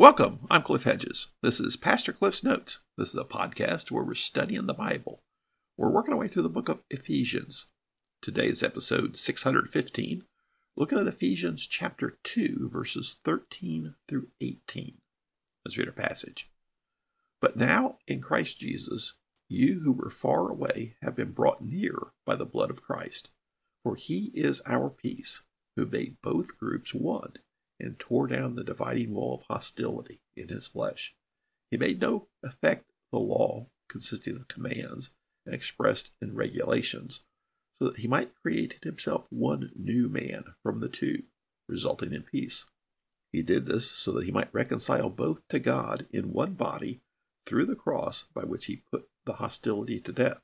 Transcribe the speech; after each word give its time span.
Welcome. 0.00 0.46
I'm 0.48 0.62
Cliff 0.62 0.84
Hedges. 0.84 1.26
This 1.42 1.58
is 1.58 1.76
Pastor 1.76 2.12
Cliff's 2.12 2.44
Notes. 2.44 2.78
This 2.96 3.08
is 3.08 3.16
a 3.16 3.24
podcast 3.24 3.90
where 3.90 4.04
we're 4.04 4.14
studying 4.14 4.66
the 4.66 4.72
Bible. 4.72 5.24
We're 5.76 5.90
working 5.90 6.14
our 6.14 6.20
way 6.20 6.28
through 6.28 6.44
the 6.44 6.48
book 6.48 6.68
of 6.68 6.84
Ephesians. 6.88 7.66
Today's 8.22 8.62
episode 8.62 9.16
615, 9.16 10.22
looking 10.76 10.98
at 10.98 11.08
Ephesians 11.08 11.66
chapter 11.66 12.16
2, 12.22 12.70
verses 12.72 13.16
13 13.24 13.96
through 14.06 14.28
18. 14.40 14.98
Let's 15.64 15.76
read 15.76 15.88
our 15.88 15.92
passage. 15.92 16.48
But 17.40 17.56
now, 17.56 17.98
in 18.06 18.20
Christ 18.20 18.60
Jesus, 18.60 19.14
you 19.48 19.80
who 19.80 19.90
were 19.90 20.10
far 20.10 20.48
away 20.48 20.94
have 21.02 21.16
been 21.16 21.32
brought 21.32 21.60
near 21.60 22.12
by 22.24 22.36
the 22.36 22.46
blood 22.46 22.70
of 22.70 22.84
Christ. 22.84 23.30
For 23.82 23.96
he 23.96 24.30
is 24.32 24.62
our 24.64 24.90
peace, 24.90 25.42
who 25.74 25.86
made 25.86 26.22
both 26.22 26.56
groups 26.56 26.94
one 26.94 27.32
and 27.80 27.98
tore 27.98 28.26
down 28.26 28.54
the 28.54 28.64
dividing 28.64 29.12
wall 29.12 29.34
of 29.36 29.46
hostility 29.54 30.20
in 30.36 30.48
his 30.48 30.66
flesh. 30.66 31.14
He 31.70 31.76
made 31.76 32.00
no 32.00 32.28
effect 32.42 32.90
the 33.12 33.18
law 33.18 33.68
consisting 33.88 34.36
of 34.36 34.48
commands 34.48 35.10
and 35.46 35.54
expressed 35.54 36.10
in 36.20 36.34
regulations, 36.34 37.20
so 37.78 37.86
that 37.86 37.98
he 37.98 38.08
might 38.08 38.34
create 38.42 38.78
in 38.82 38.88
himself 38.88 39.26
one 39.30 39.70
new 39.74 40.08
man 40.08 40.44
from 40.62 40.80
the 40.80 40.88
two, 40.88 41.22
resulting 41.68 42.12
in 42.12 42.22
peace. 42.22 42.66
He 43.32 43.42
did 43.42 43.66
this 43.66 43.90
so 43.90 44.12
that 44.12 44.24
he 44.24 44.32
might 44.32 44.52
reconcile 44.52 45.10
both 45.10 45.46
to 45.48 45.58
God 45.58 46.06
in 46.10 46.32
one 46.32 46.54
body 46.54 47.00
through 47.46 47.66
the 47.66 47.76
cross 47.76 48.24
by 48.34 48.44
which 48.44 48.66
he 48.66 48.82
put 48.90 49.08
the 49.24 49.34
hostility 49.34 50.00
to 50.00 50.12
death. 50.12 50.40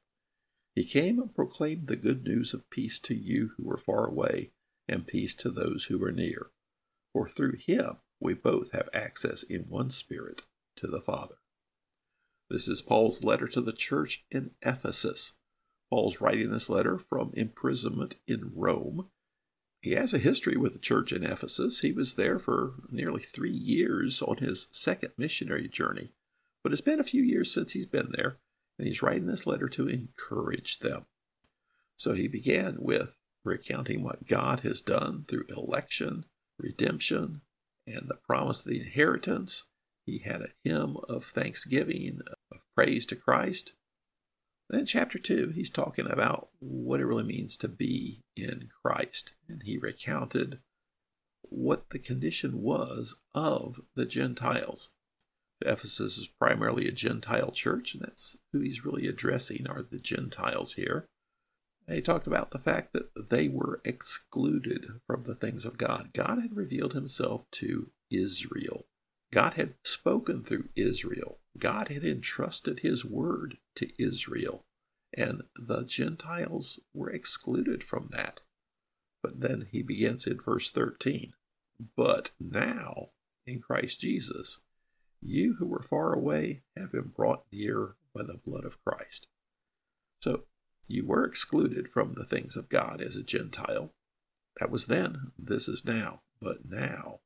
He 0.74 0.84
came 0.84 1.18
and 1.20 1.34
proclaimed 1.34 1.86
the 1.86 1.96
good 1.96 2.24
news 2.24 2.52
of 2.52 2.68
peace 2.70 2.98
to 3.00 3.14
you 3.14 3.52
who 3.56 3.64
were 3.64 3.78
far 3.78 4.06
away, 4.06 4.50
and 4.88 5.06
peace 5.06 5.34
to 5.36 5.50
those 5.50 5.84
who 5.84 5.98
were 5.98 6.12
near. 6.12 6.50
For 7.14 7.28
through 7.28 7.56
him 7.56 7.98
we 8.20 8.34
both 8.34 8.72
have 8.72 8.90
access 8.92 9.44
in 9.44 9.62
one 9.62 9.88
spirit 9.90 10.42
to 10.76 10.88
the 10.88 11.00
Father. 11.00 11.36
This 12.50 12.68
is 12.68 12.82
Paul's 12.82 13.24
letter 13.24 13.48
to 13.48 13.60
the 13.60 13.72
church 13.72 14.26
in 14.30 14.50
Ephesus. 14.60 15.32
Paul's 15.88 16.20
writing 16.20 16.50
this 16.50 16.68
letter 16.68 16.98
from 16.98 17.30
imprisonment 17.34 18.16
in 18.26 18.50
Rome. 18.54 19.10
He 19.80 19.92
has 19.92 20.12
a 20.12 20.18
history 20.18 20.56
with 20.56 20.72
the 20.72 20.78
church 20.78 21.12
in 21.12 21.22
Ephesus. 21.22 21.80
He 21.80 21.92
was 21.92 22.14
there 22.14 22.38
for 22.38 22.74
nearly 22.90 23.22
three 23.22 23.52
years 23.52 24.20
on 24.20 24.38
his 24.38 24.66
second 24.72 25.12
missionary 25.16 25.68
journey. 25.68 26.10
But 26.62 26.72
it's 26.72 26.80
been 26.80 27.00
a 27.00 27.04
few 27.04 27.22
years 27.22 27.52
since 27.52 27.74
he's 27.74 27.86
been 27.86 28.10
there, 28.10 28.38
and 28.78 28.88
he's 28.88 29.02
writing 29.02 29.26
this 29.26 29.46
letter 29.46 29.68
to 29.68 29.86
encourage 29.86 30.80
them. 30.80 31.06
So 31.96 32.14
he 32.14 32.26
began 32.26 32.76
with 32.80 33.18
recounting 33.44 34.02
what 34.02 34.26
God 34.26 34.60
has 34.60 34.82
done 34.82 35.26
through 35.28 35.46
election 35.50 36.24
redemption 36.58 37.42
and 37.86 38.08
the 38.08 38.18
promise 38.26 38.60
of 38.60 38.66
the 38.66 38.80
inheritance. 38.80 39.64
He 40.06 40.18
had 40.18 40.42
a 40.42 40.52
hymn 40.62 40.98
of 41.08 41.24
thanksgiving, 41.24 42.20
of 42.52 42.60
praise 42.74 43.06
to 43.06 43.16
Christ. 43.16 43.72
Then, 44.68 44.86
chapter 44.86 45.18
2, 45.18 45.52
he's 45.54 45.70
talking 45.70 46.10
about 46.10 46.48
what 46.58 47.00
it 47.00 47.06
really 47.06 47.24
means 47.24 47.56
to 47.58 47.68
be 47.68 48.22
in 48.36 48.68
Christ. 48.82 49.32
And 49.48 49.62
he 49.64 49.78
recounted 49.78 50.60
what 51.42 51.90
the 51.90 51.98
condition 51.98 52.62
was 52.62 53.16
of 53.34 53.80
the 53.94 54.06
Gentiles. 54.06 54.90
Ephesus 55.64 56.18
is 56.18 56.28
primarily 56.28 56.88
a 56.88 56.92
Gentile 56.92 57.50
church, 57.50 57.94
and 57.94 58.02
that's 58.02 58.36
who 58.52 58.60
he's 58.60 58.84
really 58.84 59.06
addressing 59.06 59.66
are 59.66 59.82
the 59.82 59.98
Gentiles 59.98 60.74
here. 60.74 61.06
He 61.88 62.00
talked 62.00 62.26
about 62.26 62.50
the 62.50 62.58
fact 62.58 62.92
that 62.94 63.30
they 63.30 63.48
were 63.48 63.80
excluded 63.84 64.86
from 65.06 65.24
the 65.24 65.34
things 65.34 65.66
of 65.66 65.76
God. 65.76 66.10
God 66.14 66.40
had 66.40 66.56
revealed 66.56 66.94
himself 66.94 67.44
to 67.52 67.90
Israel. 68.10 68.86
God 69.32 69.54
had 69.54 69.74
spoken 69.82 70.42
through 70.42 70.68
Israel. 70.76 71.40
God 71.58 71.88
had 71.88 72.04
entrusted 72.04 72.80
his 72.80 73.04
word 73.04 73.58
to 73.74 73.90
Israel. 74.02 74.64
And 75.16 75.42
the 75.56 75.84
Gentiles 75.84 76.80
were 76.94 77.10
excluded 77.10 77.84
from 77.84 78.08
that. 78.12 78.40
But 79.22 79.40
then 79.40 79.68
he 79.70 79.82
begins 79.82 80.26
in 80.26 80.40
verse 80.40 80.70
13. 80.70 81.34
But 81.96 82.30
now, 82.40 83.10
in 83.46 83.60
Christ 83.60 84.00
Jesus, 84.00 84.60
you 85.20 85.56
who 85.58 85.66
were 85.66 85.82
far 85.82 86.12
away 86.12 86.62
have 86.76 86.92
been 86.92 87.12
brought 87.14 87.44
near 87.52 87.96
by 88.14 88.22
the 88.22 88.40
blood 88.44 88.64
of 88.64 88.82
Christ. 88.84 89.26
You 90.88 91.06
were 91.06 91.24
excluded 91.24 91.88
from 91.88 92.14
the 92.14 92.24
things 92.24 92.56
of 92.56 92.68
God 92.68 93.00
as 93.00 93.16
a 93.16 93.22
Gentile. 93.22 93.92
That 94.60 94.70
was 94.70 94.86
then, 94.86 95.32
this 95.38 95.68
is 95.68 95.84
now. 95.84 96.20
But 96.40 96.68
now, 96.68 97.20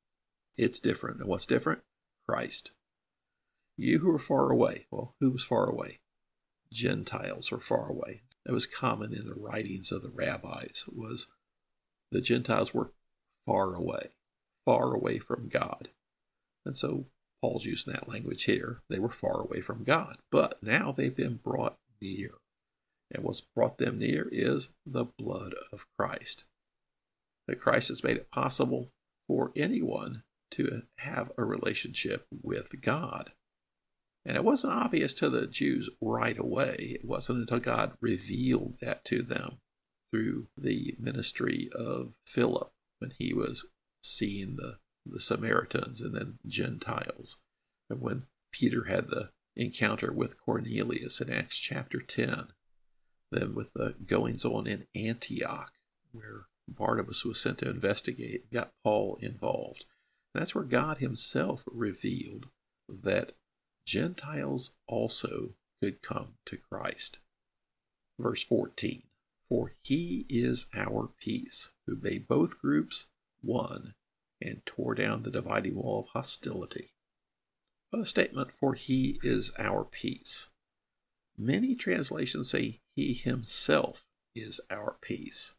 it's 0.57 0.81
different. 0.81 1.21
And 1.21 1.29
what's 1.29 1.47
different? 1.47 1.83
Christ. 2.27 2.73
You 3.77 4.01
who 4.01 4.11
are 4.15 4.19
far 4.19 4.51
away, 4.51 4.87
well, 4.91 5.15
who 5.21 5.31
was 5.31 5.45
far 5.45 5.69
away? 5.69 5.99
Gentiles 6.73 7.51
were 7.51 7.61
far 7.61 7.89
away. 7.89 8.23
That 8.45 8.53
was 8.53 8.67
common 8.67 9.13
in 9.13 9.27
the 9.27 9.35
writings 9.35 9.93
of 9.93 10.03
the 10.03 10.11
rabbis, 10.11 10.85
was 10.89 11.29
the 12.11 12.21
Gentiles 12.21 12.73
were 12.75 12.93
far 13.47 13.75
away, 13.75 14.11
far 14.65 14.95
away 14.95 15.19
from 15.19 15.49
God. 15.49 15.91
And 16.65 16.77
so 16.77 17.07
Paul's 17.41 17.67
using 17.67 17.93
that 17.93 18.09
language 18.09 18.45
here. 18.45 18.83
They 18.89 18.99
were 18.99 19.11
far 19.11 19.41
away 19.41 19.61
from 19.61 19.85
God, 19.85 20.19
but 20.31 20.63
now 20.63 20.93
they've 20.93 21.15
been 21.15 21.37
brought 21.37 21.77
near. 22.01 22.33
And 23.11 23.25
what's 23.25 23.41
brought 23.41 23.79
them 23.79 23.99
near 23.99 24.29
is 24.31 24.71
the 24.85 25.05
blood 25.05 25.55
of 25.73 25.87
Christ. 25.99 26.45
That 27.47 27.61
Christ 27.61 27.89
has 27.89 28.05
made 28.05 28.17
it 28.17 28.31
possible 28.31 28.93
for 29.27 29.53
anyone 29.57 30.23
to 30.53 30.83
have 30.99 31.33
a 31.37 31.45
relationship 31.45 32.27
with 32.31 32.81
God. 32.81 33.33
And 34.25 34.37
it 34.37 34.45
wasn't 34.45 34.75
obvious 34.75 35.15
to 35.15 35.31
the 35.31 35.47
Jews 35.47 35.89
right 36.01 36.39
away. 36.39 36.99
It 37.01 37.05
wasn't 37.05 37.41
until 37.41 37.61
God 37.61 37.97
revealed 38.01 38.75
that 38.81 39.05
to 39.07 39.23
them 39.23 39.59
through 40.11 40.49
the 40.57 40.97
ministry 40.99 41.71
of 41.75 42.13
Philip 42.27 42.71
when 42.99 43.13
he 43.19 43.33
was 43.33 43.69
seeing 44.03 44.57
the, 44.57 44.79
the 45.07 45.21
Samaritans 45.21 46.01
and 46.01 46.15
then 46.15 46.39
Gentiles. 46.47 47.39
And 47.89 48.01
when 48.01 48.25
Peter 48.53 48.85
had 48.85 49.09
the 49.09 49.31
encounter 49.57 50.13
with 50.13 50.41
Cornelius 50.41 51.21
in 51.21 51.33
Acts 51.33 51.59
chapter 51.59 52.01
10, 52.01 52.49
then 53.31 53.55
with 53.55 53.72
the 53.75 53.94
goings 54.06 54.44
on 54.44 54.66
in 54.66 54.87
Antioch, 54.94 55.72
where 56.12 56.47
Barnabas 56.66 57.25
was 57.25 57.41
sent 57.41 57.59
to 57.59 57.71
investigate, 57.71 58.53
got 58.53 58.72
Paul 58.84 59.19
involved. 59.21 59.84
And 60.34 60.41
that's 60.41 60.55
where 60.55 60.65
God 60.65 60.99
Himself 60.99 61.65
revealed 61.66 62.47
that 62.89 63.33
Gentiles 63.87 64.72
also 64.87 65.55
could 65.81 66.03
come 66.03 66.34
to 66.47 66.56
Christ. 66.56 67.19
Verse 68.19 68.43
14 68.43 69.03
For 69.49 69.72
He 69.83 70.27
is 70.28 70.66
our 70.75 71.10
peace, 71.21 71.71
who 71.87 71.97
made 71.97 72.28
both 72.28 72.60
groups 72.60 73.06
one 73.41 73.95
and 74.41 74.65
tore 74.66 74.95
down 74.95 75.22
the 75.22 75.31
dividing 75.31 75.77
wall 75.77 76.00
of 76.00 76.09
hostility. 76.09 76.91
A 77.93 78.05
statement, 78.05 78.53
for 78.53 78.75
He 78.75 79.19
is 79.22 79.53
our 79.59 79.84
peace. 79.84 80.49
Many 81.37 81.75
translations 81.75 82.50
say 82.50 82.81
he 82.98 83.14
himself 83.14 84.06
is 84.34 84.60
our 84.72 84.97
peace. 85.00 85.54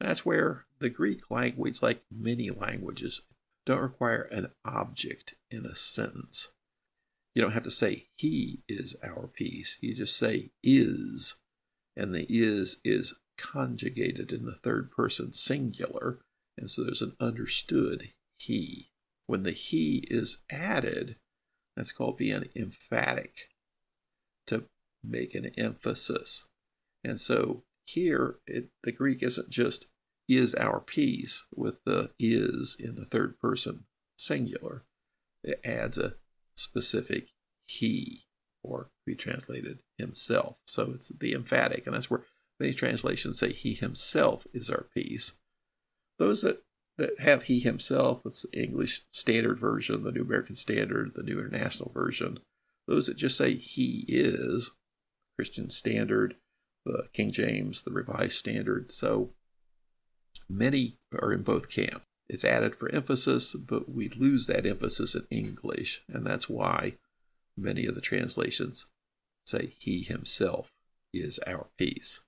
That's 0.00 0.24
where 0.24 0.64
the 0.78 0.88
Greek 0.88 1.30
language, 1.30 1.82
like 1.82 2.00
many 2.10 2.48
languages, 2.48 3.20
don't 3.66 3.82
require 3.82 4.22
an 4.22 4.52
object 4.64 5.34
in 5.50 5.66
a 5.66 5.74
sentence. 5.74 6.48
You 7.34 7.42
don't 7.42 7.52
have 7.52 7.64
to 7.64 7.70
say 7.70 8.06
he 8.16 8.62
is 8.66 8.96
our 9.04 9.26
peace. 9.26 9.76
You 9.82 9.94
just 9.94 10.16
say 10.16 10.48
is, 10.62 11.34
and 11.94 12.14
the 12.14 12.24
is 12.30 12.78
is 12.82 13.12
conjugated 13.36 14.32
in 14.32 14.46
the 14.46 14.56
third 14.56 14.90
person 14.90 15.34
singular, 15.34 16.20
and 16.56 16.70
so 16.70 16.82
there's 16.82 17.02
an 17.02 17.14
understood 17.20 18.12
he. 18.38 18.88
When 19.26 19.42
the 19.42 19.52
he 19.52 20.06
is 20.08 20.38
added, 20.50 21.16
that's 21.76 21.92
called 21.92 22.16
being 22.16 22.48
emphatic. 22.56 23.50
Make 25.02 25.34
an 25.34 25.52
emphasis. 25.56 26.46
And 27.04 27.20
so 27.20 27.64
here, 27.84 28.36
it, 28.46 28.68
the 28.82 28.92
Greek 28.92 29.22
isn't 29.22 29.50
just 29.50 29.86
is 30.28 30.54
our 30.54 30.80
peace 30.80 31.46
with 31.54 31.82
the 31.84 32.10
is 32.18 32.76
in 32.78 32.96
the 32.96 33.06
third 33.06 33.38
person 33.40 33.84
singular. 34.16 34.84
It 35.42 35.60
adds 35.64 35.96
a 35.96 36.16
specific 36.54 37.28
he, 37.66 38.26
or 38.62 38.90
be 39.06 39.14
translated 39.14 39.78
himself. 39.96 40.58
So 40.66 40.92
it's 40.94 41.08
the 41.08 41.32
emphatic, 41.32 41.86
and 41.86 41.94
that's 41.94 42.10
where 42.10 42.24
many 42.60 42.74
translations 42.74 43.38
say 43.38 43.52
he 43.52 43.74
himself 43.74 44.46
is 44.52 44.68
our 44.68 44.86
peace. 44.94 45.34
Those 46.18 46.42
that, 46.42 46.62
that 46.98 47.20
have 47.20 47.44
he 47.44 47.60
himself, 47.60 48.22
that's 48.24 48.42
the 48.42 48.60
English 48.60 49.02
Standard 49.12 49.58
Version, 49.58 50.02
the 50.02 50.12
New 50.12 50.22
American 50.22 50.56
Standard, 50.56 51.12
the 51.14 51.22
New 51.22 51.38
International 51.38 51.90
Version. 51.92 52.40
Those 52.86 53.06
that 53.06 53.16
just 53.16 53.36
say 53.36 53.54
he 53.54 54.04
is 54.08 54.72
Christian 55.38 55.70
Standard, 55.70 56.34
the 56.84 57.04
King 57.12 57.30
James, 57.30 57.82
the 57.82 57.92
Revised 57.92 58.32
Standard. 58.32 58.90
So 58.90 59.30
many 60.48 60.96
are 61.16 61.32
in 61.32 61.42
both 61.42 61.70
camps. 61.70 62.04
it's 62.28 62.44
added 62.44 62.74
for 62.74 62.90
emphasis, 62.90 63.54
but 63.54 63.88
we 63.88 64.08
lose 64.08 64.46
that 64.46 64.66
emphasis 64.66 65.14
in 65.14 65.26
English, 65.30 66.02
and 66.08 66.26
that's 66.26 66.48
why 66.48 66.94
many 67.56 67.86
of 67.86 67.94
the 67.94 68.00
translations 68.00 68.86
say 69.46 69.72
He 69.78 70.02
Himself 70.02 70.72
is 71.14 71.38
our 71.46 71.68
peace. 71.78 72.20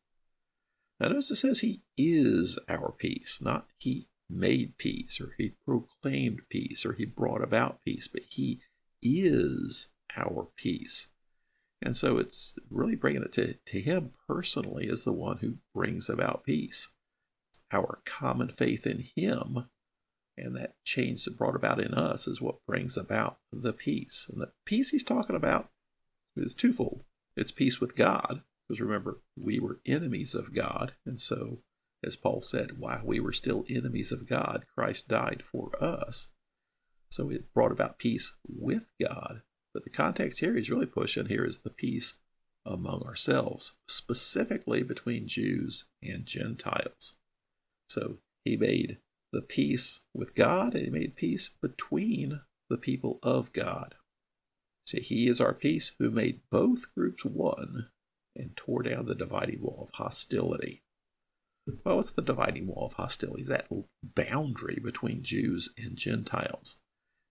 Now, 0.99 1.09
notice 1.09 1.31
it 1.31 1.37
says 1.37 1.61
He 1.61 1.83
is 1.99 2.59
our 2.69 2.93
peace, 2.93 3.39
not 3.41 3.67
He 3.77 4.07
made 4.29 4.79
peace, 4.79 5.21
or 5.21 5.35
He 5.37 5.55
proclaimed 5.67 6.43
peace, 6.49 6.87
or 6.87 6.93
He 6.93 7.05
brought 7.05 7.43
about 7.43 7.85
peace, 7.85 8.09
but 8.09 8.23
He 8.29 8.61
is 9.03 9.89
our 10.17 10.49
peace. 10.57 11.09
And 11.83 11.97
so 11.97 12.19
it's 12.19 12.57
really 12.69 12.95
bringing 12.95 13.23
it 13.23 13.33
to, 13.33 13.55
to 13.55 13.81
Him 13.81 14.13
personally 14.27 14.89
as 14.89 15.05
the 15.05 15.13
one 15.13 15.39
who 15.39 15.57
brings 15.75 16.09
about 16.09 16.45
peace. 16.45 16.89
Our 17.73 18.01
common 18.05 18.49
faith 18.49 18.87
in 18.87 19.07
Him 19.17 19.67
and 20.37 20.57
that 20.57 20.75
change 20.85 21.25
that 21.25 21.39
brought 21.39 21.57
about 21.57 21.81
in 21.81 21.95
us 21.95 22.27
is 22.27 22.41
what 22.41 22.65
brings 22.67 22.97
about 22.97 23.39
the 23.53 23.73
peace. 23.73 24.27
And 24.31 24.41
the 24.41 24.53
peace 24.65 24.91
He's 24.91 25.05
talking 25.05 25.37
about 25.37 25.71
is 26.37 26.55
twofold 26.55 27.05
it's 27.37 27.53
peace 27.53 27.81
with 27.81 27.97
God, 27.97 28.43
because 28.69 28.81
remember, 28.81 29.23
we 29.37 29.59
were 29.59 29.81
enemies 29.87 30.35
of 30.35 30.55
God. 30.55 30.95
And 31.07 31.21
so, 31.21 31.63
as 32.05 32.17
Paul 32.17 32.43
said, 32.43 32.79
while 32.79 33.03
we 33.05 33.21
were 33.21 33.33
still 33.33 33.65
enemies 33.69 34.13
of 34.13 34.29
God, 34.29 34.67
Christ 34.75 35.09
died 35.09 35.43
for 35.43 35.73
us. 35.83 36.29
So 37.11 37.31
it 37.31 37.53
brought 37.55 37.73
about 37.73 37.99
peace 37.99 38.35
with 38.47 38.93
God. 39.01 39.43
But 39.73 39.85
the 39.85 39.91
context 39.91 40.41
here 40.41 40.57
he's 40.57 40.71
really 40.71 40.87
pushing 40.87 41.27
here 41.27 41.45
is 41.45 41.59
the 41.59 41.71
peace 41.71 42.15
among 42.67 43.03
ourselves, 43.03 43.73
specifically 43.89 44.83
between 44.83 45.27
Jews 45.27 45.85
and 46.03 46.27
Gentiles. 46.27 47.15
So 47.89 48.19
he 48.45 48.57
made 48.57 48.99
the 49.33 49.43
peace 49.43 50.01
with 50.15 50.35
God 50.35 50.75
and 50.75 50.85
he 50.85 50.91
made 50.91 51.17
peace 51.17 51.51
between 51.61 52.41
the 52.69 52.77
people 52.77 53.19
of 53.23 53.53
God. 53.53 53.95
See, 54.87 55.01
he 55.01 55.29
is 55.29 55.41
our 55.41 55.55
peace 55.55 55.93
who 55.99 56.11
made 56.11 56.41
both 56.51 56.93
groups 56.95 57.25
one 57.25 57.89
and 58.35 58.57
tore 58.57 58.83
down 58.83 59.07
the 59.07 59.15
dividing 59.15 59.61
wall 59.63 59.89
of 59.89 59.95
hostility. 59.95 60.83
Well, 61.85 61.97
what's 61.97 62.11
the 62.11 62.23
dividing 62.23 62.67
wall 62.67 62.87
of 62.87 62.95
hostility? 62.95 63.45
That 63.45 63.69
boundary 64.03 64.81
between 64.83 65.23
Jews 65.23 65.71
and 65.79 65.97
Gentiles. 65.97 66.77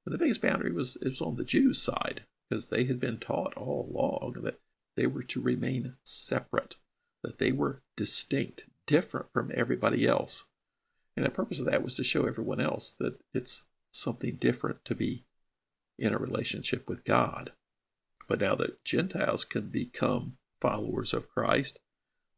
The 0.10 0.18
biggest 0.18 0.42
boundary 0.42 0.72
was, 0.72 0.96
it 1.02 1.10
was 1.10 1.22
on 1.22 1.36
the 1.36 1.46
Jews' 1.46 1.82
side, 1.82 2.24
because 2.50 2.68
they 2.68 2.86
had 2.86 3.00
been 3.00 3.20
taught 3.20 3.54
all 3.56 3.90
along 3.90 4.42
that 4.44 4.60
they 4.96 5.06
were 5.06 5.24
to 5.24 5.42
remain 5.42 5.96
separate, 6.04 6.78
that 7.24 7.38
they 7.38 7.52
were 7.52 7.84
distinct, 7.96 8.66
different 8.88 9.28
from 9.32 9.52
everybody 9.54 10.08
else. 10.08 10.46
And 11.16 11.26
the 11.26 11.30
purpose 11.30 11.60
of 11.60 11.66
that 11.68 11.84
was 11.84 11.96
to 11.96 12.04
show 12.04 12.26
everyone 12.26 12.60
else 12.60 12.90
that 13.00 13.20
it's 13.34 13.64
something 13.92 14.38
different 14.38 14.84
to 14.86 14.96
be 14.96 15.26
in 15.98 16.14
a 16.14 16.18
relationship 16.18 16.90
with 16.90 17.04
God. 17.04 17.52
But 18.28 18.42
now 18.42 18.56
that 18.56 18.84
Gentiles 18.84 19.46
can 19.46 19.70
become 19.70 20.38
followers 20.60 21.14
of 21.14 21.30
Christ, 21.30 21.80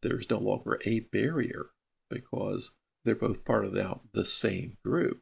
there's 0.01 0.29
no 0.29 0.39
longer 0.39 0.79
a 0.85 1.01
barrier 1.01 1.67
because 2.09 2.71
they're 3.05 3.15
both 3.15 3.45
part 3.45 3.65
of 3.65 3.73
the 3.73 4.25
same 4.25 4.77
group. 4.83 5.21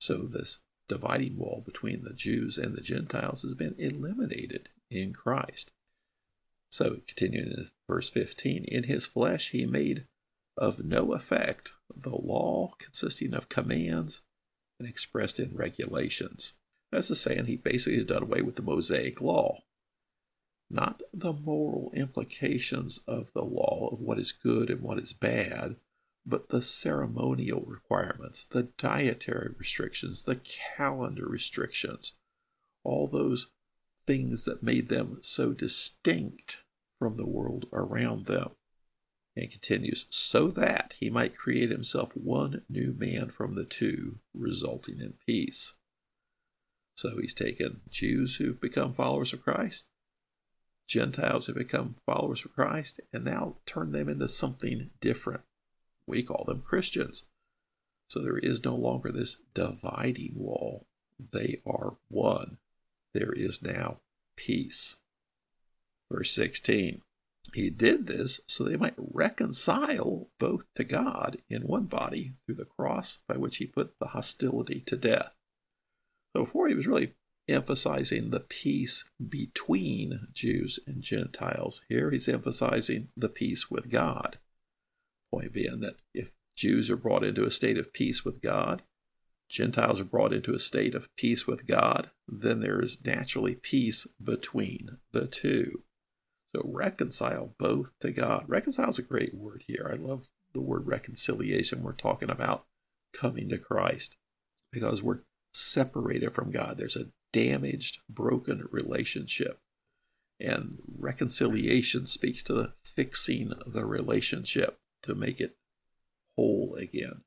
So 0.00 0.28
this 0.30 0.60
dividing 0.92 1.38
wall 1.38 1.62
between 1.64 2.04
the 2.04 2.12
Jews 2.12 2.58
and 2.58 2.74
the 2.74 2.82
Gentiles 2.82 3.42
has 3.42 3.54
been 3.54 3.74
eliminated 3.78 4.68
in 4.90 5.14
Christ. 5.14 5.72
So 6.70 6.98
continuing 7.06 7.52
in 7.52 7.70
verse 7.88 8.10
15, 8.10 8.64
in 8.64 8.84
his 8.84 9.06
flesh 9.06 9.50
he 9.50 9.64
made 9.64 10.04
of 10.58 10.84
no 10.84 11.14
effect 11.14 11.72
the 11.94 12.10
law 12.10 12.74
consisting 12.78 13.32
of 13.32 13.48
commands 13.48 14.20
and 14.78 14.86
expressed 14.86 15.40
in 15.40 15.56
regulations. 15.56 16.52
That's 16.90 17.08
to 17.08 17.14
saying 17.14 17.46
he 17.46 17.56
basically 17.56 17.96
has 17.96 18.04
done 18.04 18.22
away 18.22 18.42
with 18.42 18.56
the 18.56 18.62
Mosaic 18.62 19.22
law. 19.22 19.62
Not 20.68 21.02
the 21.12 21.32
moral 21.32 21.90
implications 21.94 23.00
of 23.06 23.32
the 23.32 23.44
law 23.44 23.88
of 23.92 24.00
what 24.00 24.18
is 24.18 24.32
good 24.32 24.68
and 24.68 24.82
what 24.82 24.98
is 24.98 25.14
bad, 25.14 25.76
but 26.24 26.48
the 26.48 26.62
ceremonial 26.62 27.62
requirements, 27.66 28.46
the 28.50 28.64
dietary 28.78 29.54
restrictions, 29.58 30.22
the 30.22 30.40
calendar 30.76 31.26
restrictions, 31.26 32.12
all 32.84 33.08
those 33.08 33.48
things 34.06 34.44
that 34.44 34.62
made 34.62 34.88
them 34.88 35.18
so 35.20 35.52
distinct 35.52 36.58
from 36.98 37.16
the 37.16 37.26
world 37.26 37.66
around 37.72 38.26
them. 38.26 38.50
And 39.34 39.50
continues, 39.50 40.06
so 40.10 40.48
that 40.48 40.94
he 41.00 41.08
might 41.08 41.36
create 41.36 41.70
himself 41.70 42.14
one 42.14 42.62
new 42.68 42.94
man 42.96 43.30
from 43.30 43.54
the 43.54 43.64
two, 43.64 44.18
resulting 44.34 45.00
in 45.00 45.14
peace. 45.24 45.72
So 46.94 47.16
he's 47.18 47.32
taken 47.32 47.80
Jews 47.88 48.36
who've 48.36 48.60
become 48.60 48.92
followers 48.92 49.32
of 49.32 49.42
Christ, 49.42 49.86
Gentiles 50.86 51.46
who've 51.46 51.56
become 51.56 51.96
followers 52.04 52.44
of 52.44 52.52
Christ, 52.52 53.00
and 53.10 53.24
now 53.24 53.56
turn 53.64 53.92
them 53.92 54.10
into 54.10 54.28
something 54.28 54.90
different. 55.00 55.40
We 56.06 56.22
call 56.22 56.44
them 56.44 56.62
Christians. 56.62 57.24
So 58.08 58.20
there 58.20 58.38
is 58.38 58.64
no 58.64 58.74
longer 58.74 59.10
this 59.10 59.38
dividing 59.54 60.34
wall. 60.36 60.86
They 61.32 61.62
are 61.66 61.96
one. 62.08 62.58
There 63.14 63.32
is 63.32 63.62
now 63.62 64.00
peace. 64.36 64.96
Verse 66.10 66.32
16 66.32 67.00
He 67.54 67.70
did 67.70 68.06
this 68.06 68.40
so 68.46 68.64
they 68.64 68.76
might 68.76 68.94
reconcile 68.96 70.28
both 70.38 70.66
to 70.74 70.84
God 70.84 71.38
in 71.48 71.62
one 71.62 71.86
body 71.86 72.32
through 72.44 72.56
the 72.56 72.64
cross 72.64 73.18
by 73.26 73.36
which 73.36 73.56
he 73.56 73.66
put 73.66 73.98
the 73.98 74.08
hostility 74.08 74.80
to 74.86 74.96
death. 74.96 75.32
So 76.34 76.44
before 76.44 76.68
he 76.68 76.74
was 76.74 76.86
really 76.86 77.14
emphasizing 77.48 78.30
the 78.30 78.40
peace 78.40 79.04
between 79.28 80.28
Jews 80.32 80.78
and 80.86 81.02
Gentiles. 81.02 81.82
Here 81.88 82.10
he's 82.10 82.28
emphasizing 82.28 83.08
the 83.16 83.28
peace 83.28 83.70
with 83.70 83.90
God. 83.90 84.38
Point 85.32 85.52
being 85.52 85.80
that 85.80 85.96
if 86.14 86.32
Jews 86.56 86.90
are 86.90 86.96
brought 86.96 87.24
into 87.24 87.44
a 87.44 87.50
state 87.50 87.78
of 87.78 87.92
peace 87.92 88.24
with 88.24 88.42
God, 88.42 88.82
Gentiles 89.48 90.00
are 90.00 90.04
brought 90.04 90.32
into 90.32 90.54
a 90.54 90.58
state 90.58 90.94
of 90.94 91.14
peace 91.16 91.46
with 91.46 91.66
God, 91.66 92.10
then 92.26 92.60
there 92.60 92.80
is 92.80 93.04
naturally 93.04 93.54
peace 93.54 94.06
between 94.22 94.98
the 95.12 95.26
two. 95.26 95.82
So 96.54 96.62
reconcile 96.64 97.54
both 97.58 97.92
to 98.00 98.12
God. 98.12 98.44
Reconcile 98.46 98.90
is 98.90 98.98
a 98.98 99.02
great 99.02 99.34
word 99.34 99.64
here. 99.66 99.90
I 99.90 99.96
love 99.96 100.28
the 100.52 100.60
word 100.60 100.86
reconciliation. 100.86 101.82
We're 101.82 101.92
talking 101.92 102.30
about 102.30 102.66
coming 103.14 103.48
to 103.50 103.58
Christ 103.58 104.16
because 104.70 105.02
we're 105.02 105.20
separated 105.52 106.32
from 106.32 106.50
God. 106.50 106.76
There's 106.76 106.96
a 106.96 107.08
damaged, 107.32 107.98
broken 108.08 108.66
relationship. 108.70 109.60
And 110.40 110.78
reconciliation 110.98 112.06
speaks 112.06 112.42
to 112.44 112.54
the 112.54 112.72
fixing 112.82 113.52
the 113.66 113.84
relationship 113.84 114.78
to 115.02 115.14
make 115.14 115.40
it 115.40 115.56
whole 116.36 116.76
again. 116.78 117.22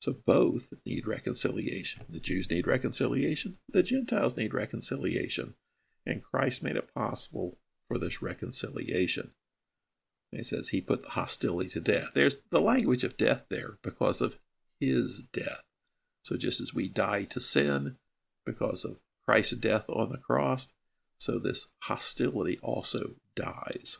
So 0.00 0.12
both 0.12 0.72
need 0.86 1.06
reconciliation. 1.06 2.04
The 2.08 2.20
Jews 2.20 2.50
need 2.50 2.66
reconciliation, 2.66 3.58
the 3.68 3.82
Gentiles 3.82 4.36
need 4.36 4.54
reconciliation. 4.54 5.54
And 6.06 6.22
Christ 6.22 6.62
made 6.62 6.76
it 6.76 6.94
possible 6.94 7.58
for 7.86 7.98
this 7.98 8.22
reconciliation. 8.22 9.32
He 10.30 10.42
says 10.42 10.68
he 10.68 10.80
put 10.80 11.02
the 11.02 11.10
hostility 11.10 11.68
to 11.70 11.80
death. 11.80 12.10
There's 12.14 12.38
the 12.50 12.60
language 12.60 13.04
of 13.04 13.16
death 13.16 13.44
there 13.50 13.78
because 13.82 14.20
of 14.20 14.38
his 14.80 15.24
death. 15.32 15.62
So 16.22 16.36
just 16.36 16.60
as 16.60 16.74
we 16.74 16.88
die 16.88 17.24
to 17.24 17.40
sin 17.40 17.96
because 18.46 18.84
of 18.84 18.98
Christ's 19.26 19.56
death 19.56 19.84
on 19.88 20.10
the 20.10 20.18
cross, 20.18 20.68
so 21.18 21.38
this 21.38 21.68
hostility 21.80 22.58
also 22.62 23.16
dies. 23.34 23.98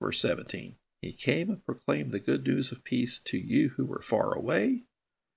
Verse 0.00 0.20
17 0.20 0.76
He 1.04 1.12
came 1.12 1.50
and 1.50 1.62
proclaimed 1.62 2.12
the 2.12 2.18
good 2.18 2.46
news 2.46 2.72
of 2.72 2.82
peace 2.82 3.18
to 3.26 3.36
you 3.36 3.68
who 3.76 3.84
were 3.84 4.00
far 4.00 4.32
away, 4.32 4.84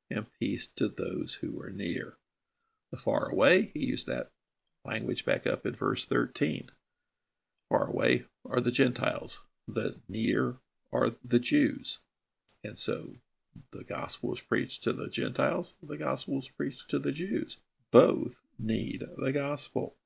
and 0.09 0.25
peace 0.39 0.65
to 0.77 0.88
those 0.88 1.39
who 1.41 1.51
were 1.51 1.69
near. 1.69 2.15
The 2.89 2.97
far 2.97 3.29
away, 3.29 3.71
he 3.74 3.88
used 3.88 4.07
that 4.07 4.31
language 4.86 5.25
back 5.25 5.45
up 5.45 5.65
in 5.65 5.75
verse 5.75 6.05
13. 6.05 6.69
Far 7.67 7.89
away 7.89 8.24
are 8.50 8.62
the 8.62 8.71
Gentiles, 8.71 9.43
the 9.67 9.97
near 10.07 10.59
are 10.93 11.15
the 11.21 11.39
Jews. 11.39 12.00
And 12.63 12.79
so 12.79 13.12
the 13.71 13.83
gospel 13.83 14.31
is 14.31 14.39
preached 14.39 14.86
to 14.86 14.93
the 14.93 15.09
Gentiles, 15.09 15.75
the 15.83 15.97
gospel 15.97 16.39
is 16.39 16.47
preached 16.47 16.89
to 16.91 17.00
the 17.00 17.12
Jews. 17.12 17.57
Both 17.91 18.39
need 18.57 19.03
the 19.17 19.33
gospel. 19.33 19.97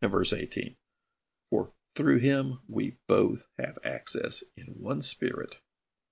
And 0.00 0.12
verse 0.12 0.32
18 0.32 0.76
For 1.50 1.72
through 1.94 2.18
him 2.18 2.60
we 2.68 2.96
both 3.06 3.46
have 3.58 3.78
access 3.84 4.42
in 4.56 4.74
one 4.78 5.02
spirit 5.02 5.56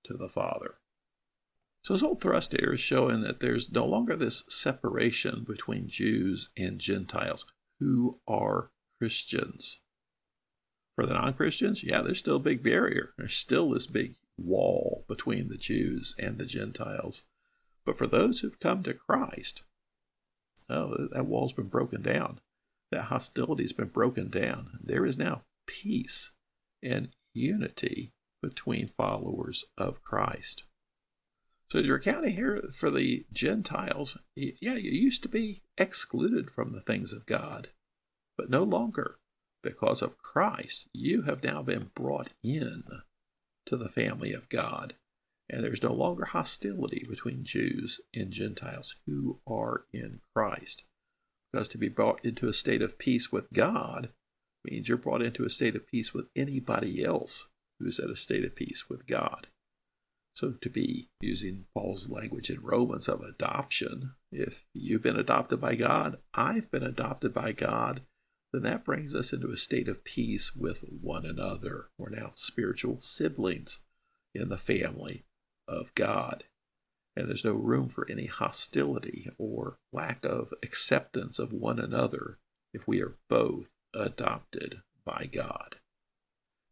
to 0.03 0.15
the 0.15 0.29
Father. 0.29 0.75
So 1.83 1.95
his 1.95 2.01
whole 2.01 2.15
thrust 2.15 2.55
here 2.57 2.73
is 2.73 2.79
showing 2.79 3.21
that 3.21 3.39
there's 3.39 3.71
no 3.71 3.85
longer 3.85 4.15
this 4.15 4.43
separation 4.47 5.43
between 5.47 5.87
Jews 5.87 6.49
and 6.55 6.79
Gentiles 6.79 7.45
who 7.79 8.19
are 8.27 8.69
Christians. 8.99 9.79
For 10.95 11.07
the 11.07 11.15
non 11.15 11.33
Christians, 11.33 11.83
yeah, 11.83 12.01
there's 12.01 12.19
still 12.19 12.35
a 12.35 12.39
big 12.39 12.61
barrier. 12.61 13.13
There's 13.17 13.35
still 13.35 13.71
this 13.71 13.87
big 13.87 14.15
wall 14.37 15.05
between 15.07 15.49
the 15.49 15.57
Jews 15.57 16.15
and 16.19 16.37
the 16.37 16.45
Gentiles. 16.45 17.23
But 17.85 17.97
for 17.97 18.05
those 18.05 18.39
who've 18.39 18.59
come 18.59 18.83
to 18.83 18.93
Christ, 18.93 19.63
oh, 20.69 21.07
that 21.11 21.25
wall's 21.25 21.53
been 21.53 21.67
broken 21.67 22.03
down. 22.03 22.39
That 22.91 23.05
hostility's 23.05 23.73
been 23.73 23.87
broken 23.87 24.29
down. 24.29 24.79
There 24.83 25.05
is 25.05 25.17
now 25.17 25.43
peace 25.81 26.31
and 26.83 27.09
unity 27.33 28.11
between 28.41 28.87
followers 28.87 29.63
of 29.77 30.03
Christ. 30.03 30.63
So 31.71 31.77
you're 31.77 31.97
accounting 31.97 32.35
here 32.35 32.61
for 32.73 32.89
the 32.89 33.25
Gentiles. 33.31 34.17
Yeah, 34.35 34.75
you 34.75 34.91
used 34.91 35.23
to 35.23 35.29
be 35.29 35.61
excluded 35.77 36.51
from 36.51 36.73
the 36.73 36.81
things 36.81 37.13
of 37.13 37.25
God, 37.25 37.69
but 38.37 38.49
no 38.49 38.63
longer. 38.63 39.17
Because 39.63 40.01
of 40.01 40.17
Christ, 40.17 40.87
you 40.91 41.21
have 41.21 41.43
now 41.43 41.61
been 41.61 41.91
brought 41.95 42.31
in 42.43 42.83
to 43.67 43.77
the 43.77 43.87
family 43.87 44.33
of 44.33 44.49
God. 44.49 44.95
And 45.49 45.63
there's 45.63 45.83
no 45.83 45.93
longer 45.93 46.25
hostility 46.25 47.05
between 47.07 47.45
Jews 47.45 48.01
and 48.13 48.31
Gentiles 48.31 48.95
who 49.05 49.39
are 49.47 49.85
in 49.93 50.19
Christ. 50.35 50.83
Because 51.53 51.67
to 51.69 51.77
be 51.77 51.89
brought 51.89 52.25
into 52.25 52.47
a 52.47 52.53
state 52.53 52.81
of 52.81 52.97
peace 52.97 53.31
with 53.31 53.53
God 53.53 54.09
means 54.63 54.87
you're 54.87 54.97
brought 54.97 55.21
into 55.21 55.45
a 55.45 55.49
state 55.49 55.75
of 55.75 55.87
peace 55.87 56.13
with 56.13 56.27
anybody 56.35 57.03
else 57.03 57.47
who's 57.79 57.99
at 57.99 58.09
a 58.09 58.15
state 58.15 58.45
of 58.45 58.55
peace 58.55 58.89
with 58.89 59.07
God. 59.07 59.47
So, 60.33 60.53
to 60.61 60.69
be 60.69 61.09
using 61.19 61.65
Paul's 61.73 62.09
language 62.09 62.49
in 62.49 62.61
Romans 62.61 63.09
of 63.09 63.21
adoption, 63.21 64.13
if 64.31 64.65
you've 64.73 65.01
been 65.03 65.19
adopted 65.19 65.59
by 65.59 65.75
God, 65.75 66.19
I've 66.33 66.71
been 66.71 66.83
adopted 66.83 67.33
by 67.33 67.51
God, 67.51 68.01
then 68.53 68.61
that 68.63 68.85
brings 68.85 69.13
us 69.13 69.33
into 69.33 69.49
a 69.49 69.57
state 69.57 69.89
of 69.89 70.03
peace 70.03 70.55
with 70.55 70.83
one 71.01 71.25
another. 71.25 71.87
We're 71.97 72.09
now 72.09 72.31
spiritual 72.33 73.01
siblings 73.01 73.79
in 74.33 74.49
the 74.49 74.57
family 74.57 75.25
of 75.67 75.93
God. 75.95 76.45
And 77.15 77.27
there's 77.27 77.45
no 77.45 77.53
room 77.53 77.89
for 77.89 78.09
any 78.09 78.27
hostility 78.27 79.29
or 79.37 79.79
lack 79.91 80.23
of 80.23 80.53
acceptance 80.63 81.39
of 81.39 81.51
one 81.51 81.79
another 81.79 82.37
if 82.73 82.87
we 82.87 83.01
are 83.01 83.17
both 83.29 83.69
adopted 83.93 84.81
by 85.05 85.29
God. 85.31 85.77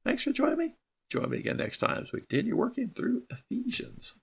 Thanks 0.05 0.23
for 0.23 0.31
joining 0.31 0.57
me. 0.57 0.75
Join 1.09 1.29
me 1.29 1.39
again 1.39 1.57
next 1.57 1.79
time 1.79 2.03
as 2.03 2.11
we 2.11 2.19
continue 2.21 2.55
working 2.55 2.89
through 2.89 3.23
Ephesians. 3.29 4.15